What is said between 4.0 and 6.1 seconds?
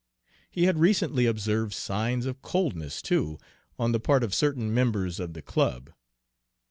of certain members of the club.